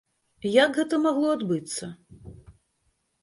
[0.63, 1.91] Як гэта магло адбыцца?